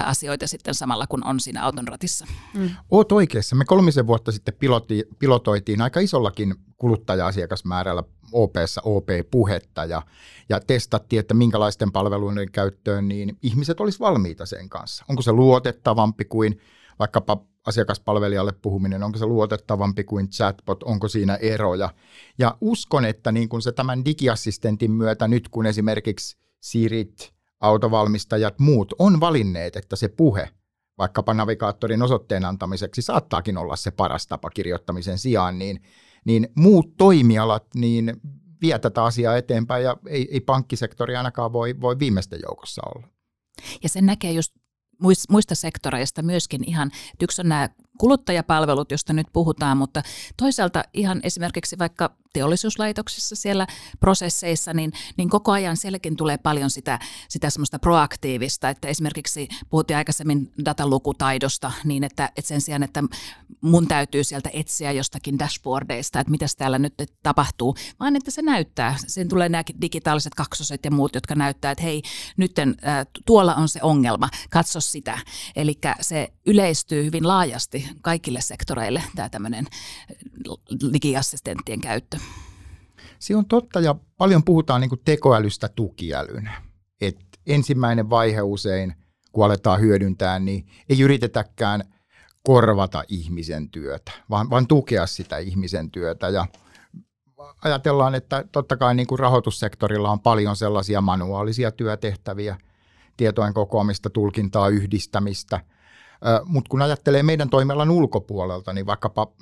[0.04, 2.26] asioita sitten samalla, kun on siinä auton ratissa.
[2.54, 2.70] Mm.
[2.90, 3.56] Oot oikeassa.
[3.56, 10.02] Me kolmisen vuotta sitten piloti, pilotoitiin aika isollakin kuluttaja-asiakasmäärällä OPssa OP-puhetta ja,
[10.48, 15.04] ja testattiin, että minkälaisten palveluiden käyttöön niin ihmiset olisi valmiita sen kanssa.
[15.08, 16.60] Onko se luotettavampi kuin
[16.98, 21.90] vaikkapa asiakaspalvelijalle puhuminen, onko se luotettavampi kuin chatbot, onko siinä eroja.
[22.38, 27.31] Ja uskon, että niin kuin se tämän digiassistentin myötä nyt, kun esimerkiksi Sirit,
[27.62, 30.48] autovalmistajat, muut on valinneet, että se puhe
[30.98, 35.82] vaikkapa navigaattorin osoitteen antamiseksi saattaakin olla se paras tapa kirjoittamisen sijaan, niin,
[36.24, 38.20] niin muut toimialat niin
[38.62, 43.08] vie tätä asiaa eteenpäin ja ei, ei pankkisektori ainakaan voi, voi viimeisten joukossa olla.
[43.82, 44.52] Ja sen näkee just
[45.30, 46.90] muista sektoreista myöskin ihan,
[47.22, 50.02] yksi on nämä kuluttajapalvelut, josta nyt puhutaan, mutta
[50.36, 53.66] toisaalta ihan esimerkiksi vaikka teollisuuslaitoksissa siellä
[54.00, 59.96] prosesseissa, niin, niin koko ajan sielläkin tulee paljon sitä, sitä semmoista proaktiivista, että esimerkiksi puhuttiin
[59.96, 63.02] aikaisemmin datalukutaidosta niin, että, että sen sijaan, että
[63.60, 68.96] mun täytyy sieltä etsiä jostakin dashboardeista, että mitä täällä nyt tapahtuu, vaan että se näyttää.
[69.06, 72.02] Sen tulee nämä digitaaliset kaksoset ja muut, jotka näyttää, että hei,
[72.36, 72.66] nyt äh,
[73.26, 75.18] tuolla on se ongelma, katso sitä.
[75.56, 79.66] Eli se yleistyy hyvin laajasti kaikille sektoreille tämä tämmöinen
[80.92, 82.18] digiassistenttien käyttö.
[83.22, 86.62] Se on totta ja paljon puhutaan niin tekoälystä tukiälynä.
[87.00, 88.94] Et ensimmäinen vaihe usein,
[89.32, 91.82] kun aletaan hyödyntää, niin ei yritetäkään
[92.42, 96.28] korvata ihmisen työtä, vaan, vaan tukea sitä ihmisen työtä.
[96.28, 96.46] Ja
[97.64, 102.56] ajatellaan, että totta kai niin kuin rahoitussektorilla on paljon sellaisia manuaalisia työtehtäviä,
[103.16, 105.60] tietojen kokoamista, tulkintaa, yhdistämistä–
[106.44, 109.32] mutta kun ajattelee meidän toimialan ulkopuolelta, niin vaikkapa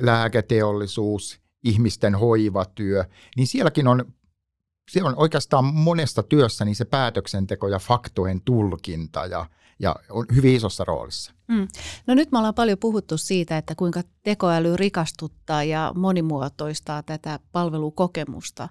[0.00, 3.04] lääketeollisuus, ihmisten hoivatyö,
[3.36, 4.12] niin sielläkin on,
[4.90, 9.46] se on oikeastaan monesta työssä niin se päätöksenteko ja faktojen tulkinta ja,
[9.78, 11.32] ja on hyvin isossa roolissa.
[11.48, 11.68] Mm.
[12.06, 18.68] No nyt me ollaan paljon puhuttu siitä, että kuinka tekoäly rikastuttaa ja monimuotoistaa tätä palvelukokemusta,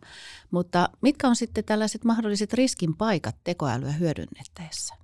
[0.52, 5.00] mutta mitkä on sitten tällaiset mahdolliset riskin paikat tekoälyä hyödynnettäessä?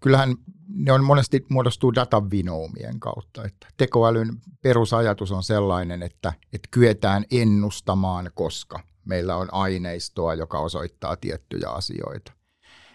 [0.00, 0.36] kyllähän
[0.68, 3.44] ne on monesti muodostuu datan vinoumien kautta.
[3.44, 4.28] Että tekoälyn
[4.62, 12.32] perusajatus on sellainen, että, että kyetään ennustamaan, koska meillä on aineistoa, joka osoittaa tiettyjä asioita.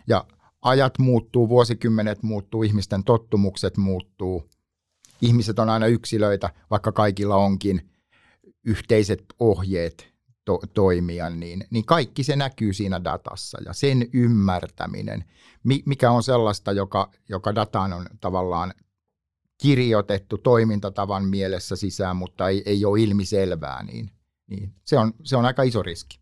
[0.07, 0.25] Ja
[0.61, 4.49] ajat muuttuu, vuosikymmenet muuttuu, ihmisten tottumukset muuttuu.
[5.21, 7.89] Ihmiset on aina yksilöitä, vaikka kaikilla onkin
[8.65, 10.10] yhteiset ohjeet
[10.45, 15.23] to- toimia, niin, niin kaikki se näkyy siinä datassa ja sen ymmärtäminen,
[15.85, 18.73] mikä on sellaista, joka, joka dataan on tavallaan
[19.61, 24.11] kirjoitettu toimintatavan mielessä sisään, mutta ei, ei ole ilmiselvää, niin,
[24.47, 26.21] niin se, on, se on aika iso riski.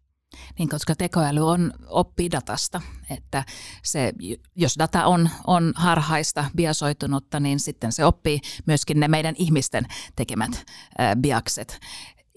[0.59, 3.43] Niin, koska tekoäly on oppii datasta, että
[3.83, 4.13] se,
[4.55, 10.51] jos data on, on harhaista, biasoitunutta, niin sitten se oppii myöskin ne meidän ihmisten tekemät
[10.55, 11.79] äh, biakset.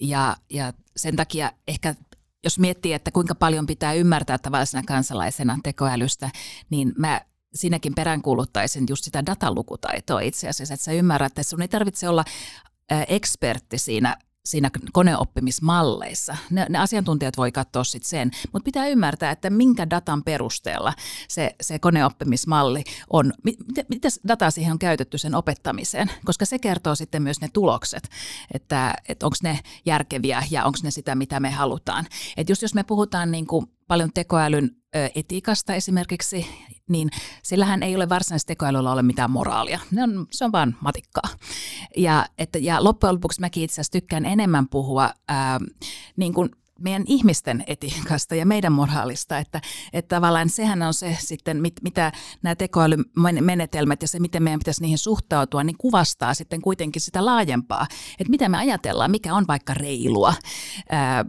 [0.03, 1.95] Ja, ja sen takia ehkä
[2.45, 6.31] jos miettii, että kuinka paljon pitää ymmärtää tavallisena kansalaisena tekoälystä,
[6.71, 7.21] niin mä
[7.55, 12.25] siinäkin peräänkuuluttaisin just sitä datalukutaitoa itse asiassa, että sä ymmärrät, että sun ei tarvitse olla
[13.09, 16.37] ekspertti siinä siinä koneoppimismalleissa.
[16.51, 20.95] Ne, ne asiantuntijat voi katsoa sitten sen, mutta pitää ymmärtää, että minkä datan perusteella
[21.29, 23.57] se, se koneoppimismalli on, mit,
[23.89, 28.09] mitä dataa siihen on käytetty sen opettamiseen, koska se kertoo sitten myös ne tulokset,
[28.55, 32.07] että, että onko ne järkeviä ja onko ne sitä, mitä me halutaan.
[32.37, 34.71] Et just jos me puhutaan niin kuin paljon tekoälyn
[35.15, 36.47] etiikasta esimerkiksi,
[36.89, 37.11] niin
[37.43, 39.81] sillähän ei ole varsinaisesti tekoälyllä ole mitään moraalia.
[39.91, 41.29] Ne on, se on vaan matikkaa.
[41.97, 45.61] Ja, että, ja loppujen lopuksi mäkin itse asiassa tykkään enemmän puhua ää,
[46.17, 46.51] niin kuin
[46.81, 49.61] meidän ihmisten etiikasta ja meidän moraalista, että,
[49.93, 54.83] että tavallaan sehän on se sitten, mit, mitä nämä tekoälymenetelmät ja se, miten meidän pitäisi
[54.83, 57.87] niihin suhtautua, niin kuvastaa sitten kuitenkin sitä laajempaa,
[58.19, 60.35] että mitä me ajatellaan, mikä on vaikka reilua,
[60.91, 61.25] ää,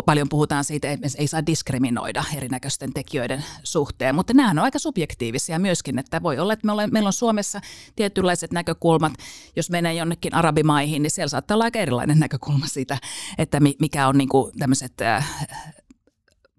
[0.00, 5.58] paljon puhutaan siitä, että ei saa diskriminoida erinäköisten tekijöiden suhteen, mutta nämä on aika subjektiivisia
[5.58, 7.60] myöskin, että voi olla, että me olemme, meillä on Suomessa
[7.96, 9.12] tietynlaiset näkökulmat,
[9.56, 12.98] jos menee jonnekin arabimaihin, niin siellä saattaa olla aika erilainen näkökulma siitä,
[13.38, 15.46] että mikä on niin kuin tämmöiset äh,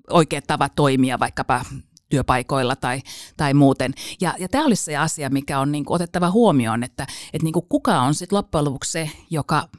[0.10, 1.66] oikeat tavat toimia vaikkapa
[2.10, 3.02] työpaikoilla tai,
[3.38, 3.94] tai muuten.
[4.22, 7.54] Ja, ja tämä olisi se asia, mikä on niin kuin otettava huomioon, että, että niin
[7.54, 9.70] kuin kuka on sitten loppujen lopuksi se, joka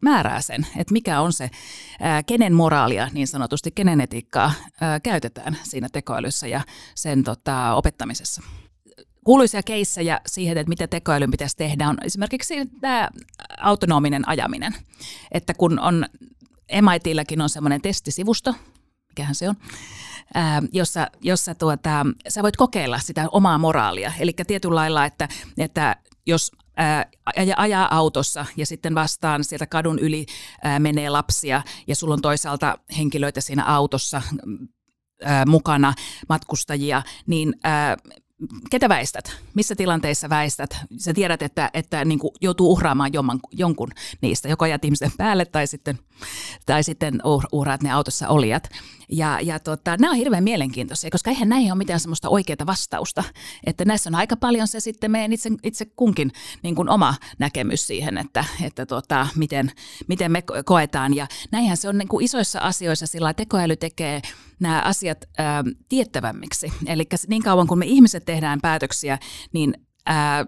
[0.00, 1.50] määrää sen, että mikä on se,
[2.26, 6.60] kenen moraalia niin sanotusti, kenen etiikkaa ää, käytetään siinä tekoälyssä ja
[6.94, 8.42] sen tota, opettamisessa
[9.24, 13.08] kuuluisia keissejä siihen, että mitä tekoälyn pitäisi tehdä, on esimerkiksi tämä
[13.60, 14.74] autonominen ajaminen.
[15.32, 16.06] Että kun on,
[16.80, 18.54] MITilläkin on semmoinen testisivusto,
[19.08, 19.54] mikähän se on,
[20.34, 24.12] ää, jossa, jossa tuota, sä voit kokeilla sitä omaa moraalia.
[24.18, 27.06] Eli tietyllä lailla, että, että jos ää,
[27.56, 30.26] ajaa autossa ja sitten vastaan sieltä kadun yli
[30.62, 34.22] ää, menee lapsia ja sulla on toisaalta henkilöitä siinä autossa
[35.22, 35.94] ää, mukana,
[36.28, 37.96] matkustajia, niin ää,
[38.70, 39.36] ketä väistät?
[39.54, 40.76] Missä tilanteissa väistät?
[40.98, 45.44] Sä tiedät, että, että niin kuin joutuu uhraamaan jomman, jonkun niistä, joko ajat ihmisen päälle
[45.44, 45.98] tai sitten,
[46.66, 47.20] tai sitten
[47.52, 48.68] uhraat ne autossa olijat.
[49.08, 53.24] Ja, ja tota, nämä on hirveän mielenkiintoisia, koska eihän näihin ole mitään sellaista oikeaa vastausta.
[53.66, 57.86] Että näissä on aika paljon se sitten meidän itse, itse kunkin niin kuin oma näkemys
[57.86, 59.72] siihen, että, että tota, miten,
[60.08, 61.16] miten me koetaan.
[61.16, 64.22] Ja näinhän se on niin kuin isoissa asioissa, sillä tekoäly tekee
[64.64, 66.72] nämä asiat ää, tiettävämmiksi.
[66.86, 69.18] Eli niin kauan kun me ihmiset tehdään päätöksiä,
[69.52, 69.74] niin
[70.06, 70.46] ää,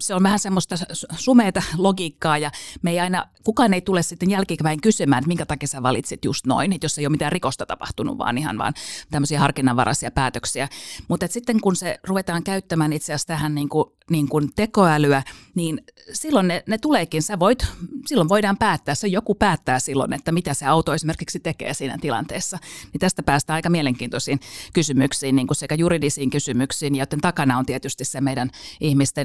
[0.00, 0.76] se on vähän semmoista
[1.16, 2.50] sumeita logiikkaa ja
[2.82, 6.46] me ei aina, kukaan ei tule sitten jälkikäin kysymään, että minkä takia sä valitsit just
[6.46, 8.74] noin, että jos ei ole mitään rikosta tapahtunut, vaan ihan vaan
[9.10, 10.68] tämmöisiä harkinnanvaraisia päätöksiä.
[11.08, 15.22] Mutta sitten kun se ruvetaan käyttämään itse asiassa tähän niin kuin, niin kuin tekoälyä,
[15.54, 15.80] niin
[16.12, 17.66] silloin ne, ne tuleekin, sä voit,
[18.06, 22.58] silloin voidaan päättää, se joku päättää silloin, että mitä se auto esimerkiksi tekee siinä tilanteessa.
[22.92, 24.40] Niin tästä päästään aika mielenkiintoisiin
[24.72, 28.50] kysymyksiin, niin kuin sekä juridisiin kysymyksiin, joten takana on tietysti se meidän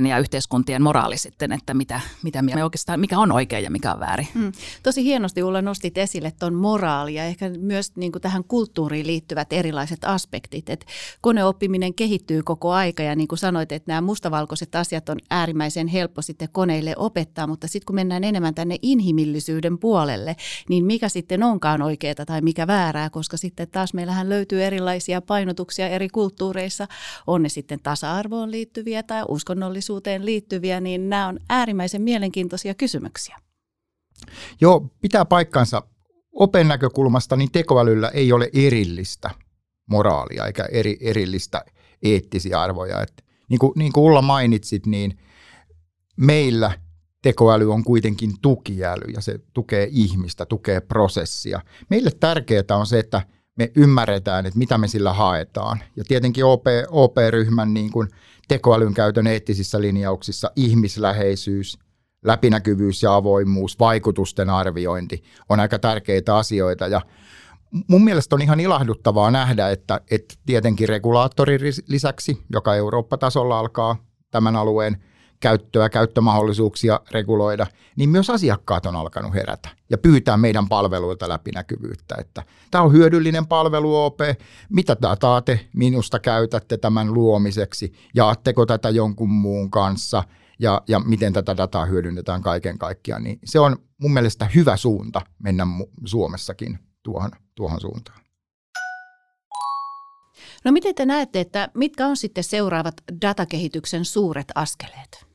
[0.10, 4.00] ja yhteiskuntien moraali sitten, että mitä, mitä me oikeastaan, mikä on oikein ja mikä on
[4.00, 4.28] väärin.
[4.34, 4.52] Mm.
[4.84, 9.54] Tosi hienosti Ulla nostit esille tuon moraali ja ehkä myös niin kuin tähän kulttuuriin liittyvät
[9.54, 10.70] erilaiset aspektit.
[10.70, 10.86] Et
[11.22, 16.22] koneoppiminen kehittyy koko aika ja niin kuin sanoit, että nämä mustavalkoiset asiat on äärimmäisen helppo
[16.22, 20.36] sitten koneille opettaa, mutta sitten kun mennään enemmän tänne inhimillisyyden puolelle,
[20.70, 25.90] niin mikä sitten onkaan oikeaa tai mikä väärää, koska sitten taas meillähän löytyy erilaisia painotuksia
[25.90, 26.88] eri kulttuureissa,
[27.28, 33.38] on ne sitten tasa-arvoon liittyviä tai uskon uskonnollisuuteen liittyviä, niin nämä on äärimmäisen mielenkiintoisia kysymyksiä.
[34.62, 35.84] Joo, pitää paikkansa.
[36.32, 39.30] Open näkökulmasta niin tekoälyllä ei ole erillistä
[39.90, 41.66] moraalia eikä eri, erillistä
[42.04, 43.02] eettisiä arvoja.
[43.02, 45.18] Et niin, kuin, niin kuin Ulla mainitsit, niin
[46.18, 46.72] meillä
[47.22, 51.62] tekoäly on kuitenkin tukiäly ja se tukee ihmistä, tukee prosessia.
[51.90, 53.22] Meille tärkeää on se, että
[53.58, 55.84] me ymmärretään, että mitä me sillä haetaan.
[55.96, 58.08] Ja tietenkin OP, OP-ryhmän niin kuin
[58.48, 61.80] tekoälyn käytön eettisissä linjauksissa ihmisläheisyys,
[62.26, 66.88] läpinäkyvyys ja avoimuus, vaikutusten arviointi on aika tärkeitä asioita.
[66.88, 67.02] Ja
[67.88, 73.96] mun mielestä on ihan ilahduttavaa nähdä, että, että tietenkin regulaattorin lisäksi, joka Eurooppa-tasolla alkaa
[74.32, 75.04] tämän alueen
[75.40, 82.16] käyttöä, käyttömahdollisuuksia reguloida, niin myös asiakkaat on alkanut herätä ja pyytää meidän palveluilta läpinäkyvyyttä.
[82.20, 84.20] Että tämä on hyödyllinen palvelu OP,
[84.70, 90.24] mitä dataa te minusta käytätte tämän luomiseksi, jaatteko tätä jonkun muun kanssa
[90.60, 93.24] ja, ja miten tätä dataa hyödynnetään kaiken kaikkiaan.
[93.24, 95.68] Niin se on mun mielestä hyvä suunta mennä
[96.06, 98.20] Suomessakin tuohon, tuohon suuntaan.
[100.66, 105.27] No miten te näette, että mitkä on sitten seuraavat datakehityksen suuret askeleet?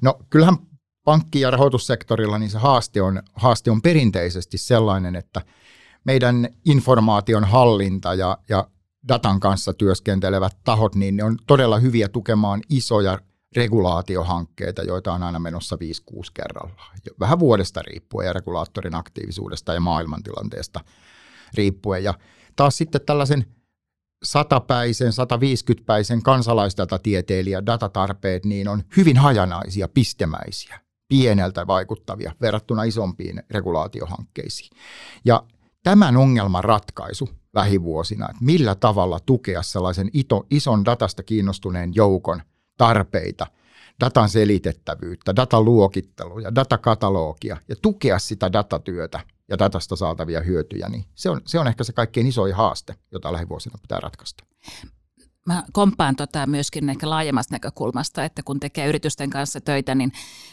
[0.00, 0.56] No kyllähän
[1.04, 5.42] pankki- ja rahoitussektorilla niin se haaste on, haaste on perinteisesti sellainen, että
[6.04, 8.68] meidän informaation hallinta ja, ja
[9.08, 13.18] datan kanssa työskentelevät tahot, niin ne on todella hyviä tukemaan isoja
[13.56, 15.78] regulaatiohankkeita, joita on aina menossa 5-6
[16.34, 16.98] kerrallaan.
[17.20, 20.80] Vähän vuodesta riippuen ja regulaattorin aktiivisuudesta ja maailmantilanteesta
[21.54, 22.04] riippuen.
[22.04, 22.14] Ja
[22.56, 23.55] taas sitten tällaisen
[24.26, 34.70] satapäisen, 150-päisen kansalaisdatatieteilijän datatarpeet niin on hyvin hajanaisia, pistemäisiä, pieneltä vaikuttavia verrattuna isompiin regulaatiohankkeisiin.
[35.24, 35.42] Ja
[35.82, 42.42] tämän ongelman ratkaisu lähivuosina, että millä tavalla tukea sellaisen ito, ison datasta kiinnostuneen joukon
[42.76, 43.46] tarpeita,
[44.00, 51.30] datan selitettävyyttä, datan luokitteluja, datakatalogia ja tukea sitä datatyötä ja datasta saatavia hyötyjä, niin se
[51.30, 54.44] on, se on ehkä se kaikkein isoin haaste, jota lähivuosina pitää ratkaista.
[55.46, 60.12] Mä komppaan tota myöskin ehkä laajemmasta näkökulmasta, että kun tekee yritysten kanssa töitä, niin,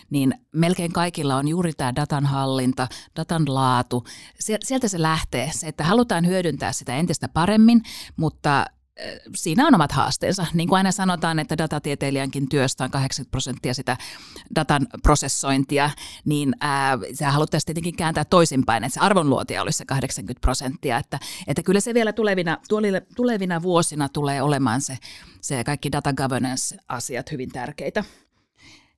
[0.10, 4.04] niin melkein kaikilla on juuri tämä datan hallinta, datan laatu.
[4.40, 7.82] Sieltä se lähtee, se, että halutaan hyödyntää sitä entistä paremmin,
[8.16, 8.66] mutta
[9.36, 10.46] siinä on omat haasteensa.
[10.54, 13.98] Niin kuin aina sanotaan, että datatieteilijänkin työstä on 80 prosenttia sitä
[14.56, 15.90] datan prosessointia,
[16.26, 20.98] niin ää, sä haluttaisiin tietenkin kääntää toisinpäin, että se arvonluotia olisi se 80 prosenttia.
[20.98, 22.58] Että, että kyllä se vielä tulevina,
[23.16, 24.98] tulevina vuosina tulee olemaan se,
[25.42, 28.04] se kaikki data governance-asiat hyvin tärkeitä.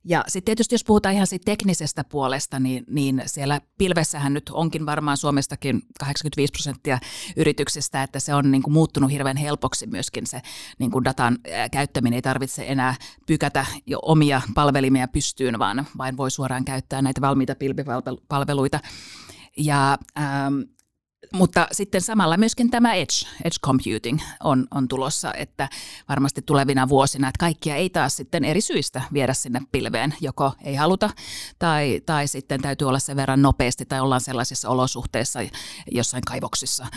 [0.08, 4.86] Ja sitten tietysti jos puhutaan ihan siitä teknisestä puolesta, niin, niin siellä pilvessähän nyt onkin
[4.86, 7.00] varmaan Suomestakin 85 prosenttia
[7.36, 10.42] yrityksistä, että se on niin kuin muuttunut hirveän helpoksi myöskin se
[10.80, 11.38] niin kuin datan
[11.72, 12.16] käyttäminen.
[12.16, 17.56] Ei tarvitse enää pykätä jo omia palvelimia pystyyn, vaan vain voi suoraan käyttää näitä valmiita
[17.56, 18.80] pilvipalveluita.
[19.58, 20.62] Ja ähm,
[21.34, 25.70] mutta sitten samalla myöskin tämä edge, edge computing on, on tulossa, että
[26.10, 30.76] varmasti tulevina vuosina, että kaikkia ei taas sitten eri syistä viedä sinne pilveen, joko ei
[30.76, 31.10] haluta
[31.60, 35.40] tai, tai sitten täytyy olla sen verran nopeasti tai ollaan sellaisissa olosuhteissa
[35.92, 36.88] jossain kaivoksissa,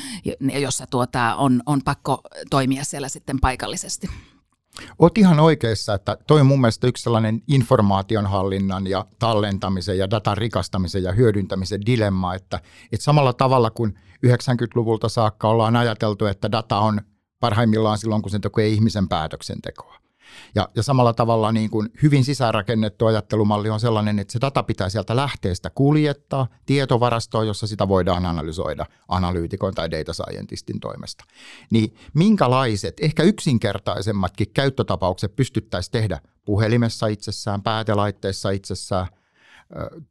[0.41, 4.09] jossa tuota, on, on pakko toimia siellä sitten paikallisesti.
[4.99, 10.37] Olet ihan oikeassa, että toi on mun mielestä yksi sellainen informaationhallinnan ja tallentamisen ja datan
[10.37, 12.61] rikastamisen ja hyödyntämisen dilemma, että,
[12.93, 17.01] että samalla tavalla kuin 90-luvulta saakka ollaan ajateltu, että data on
[17.41, 20.08] parhaimmillaan silloin, kun se tekee ihmisen päätöksentekoa.
[20.55, 24.89] Ja, ja samalla tavalla niin kuin hyvin sisäänrakennettu ajattelumalli on sellainen, että se data pitää
[24.89, 31.25] sieltä lähteestä kuljettaa tietovarastoon, jossa sitä voidaan analysoida analyytikon tai data scientistin toimesta.
[31.71, 39.07] Niin minkälaiset, ehkä yksinkertaisemmatkin käyttötapaukset pystyttäisiin tehdä puhelimessa itsessään, päätelaitteessa itsessään,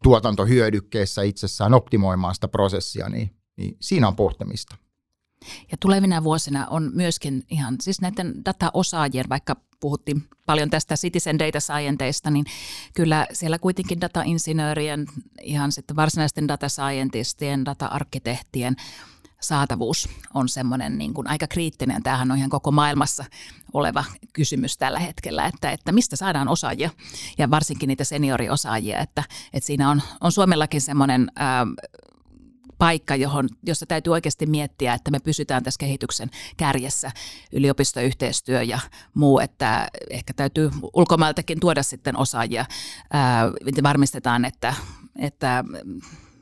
[0.03, 4.75] tuotantohyödykkeissä itsessään optimoimaan sitä prosessia, niin, niin siinä on pohtimista.
[5.71, 11.59] Ja tulevina vuosina on myöskin ihan siis näiden dataosaajien, vaikka puhuttiin paljon tästä citizen data
[11.59, 12.45] scienteista, niin
[12.95, 15.07] kyllä siellä kuitenkin data-insinöörien,
[15.41, 18.75] ihan sitten varsinaisten data scientistien, data-arkkitehtien
[19.41, 22.03] saatavuus on semmoinen niin kuin aika kriittinen.
[22.03, 23.25] Tämähän on ihan koko maailmassa
[23.73, 26.89] oleva kysymys tällä hetkellä, että, että mistä saadaan osaajia
[27.37, 29.23] ja varsinkin niitä senioriosaajia, että,
[29.53, 31.65] että siinä on, on Suomellakin semmoinen ää,
[32.77, 37.11] paikka, johon, jossa täytyy oikeasti miettiä, että me pysytään tässä kehityksen kärjessä,
[37.51, 38.79] yliopistoyhteistyö ja
[39.13, 42.65] muu, että ehkä täytyy ulkomailtakin tuoda sitten osaajia.
[43.11, 43.51] Ää,
[43.83, 44.73] varmistetaan, että,
[45.19, 45.63] että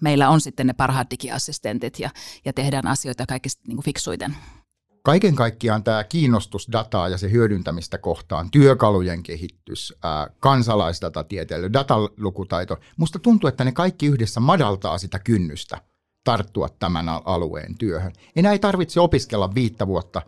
[0.01, 2.09] meillä on sitten ne parhaat digiassistentit ja,
[2.45, 4.35] ja tehdään asioita kaikista niin kuin fiksuiten.
[5.03, 9.93] Kaiken kaikkiaan tämä kiinnostus dataa ja se hyödyntämistä kohtaan, työkalujen kehitys,
[10.39, 15.81] kansalaisdatatieteilijä, datalukutaito, musta tuntuu, että ne kaikki yhdessä madaltaa sitä kynnystä–
[16.25, 18.11] tarttua tämän alueen työhön.
[18.35, 20.21] Enää ei tarvitse opiskella viittä vuotta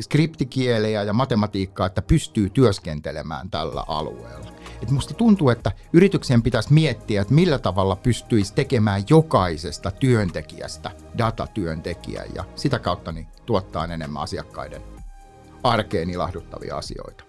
[0.00, 4.50] skriptikieliä ja matematiikkaa, että pystyy työskentelemään tällä alueella.
[4.82, 12.26] Et musta tuntuu, että yrityksen pitäisi miettiä, että millä tavalla pystyisi tekemään jokaisesta työntekijästä datatyöntekijän
[12.34, 14.82] ja sitä kautta niin tuottaa enemmän asiakkaiden
[15.62, 17.24] arkeen ilahduttavia asioita.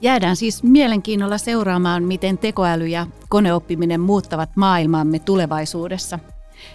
[0.00, 6.18] Jäädään siis mielenkiinnolla seuraamaan, miten tekoäly ja koneoppiminen muuttavat maailmaamme tulevaisuudessa.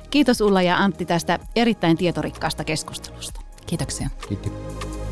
[0.09, 3.41] Kiitos Ulla ja Antti tästä erittäin tietorikkaasta keskustelusta.
[3.65, 4.09] Kiitoksia.
[4.27, 5.06] Kiitos.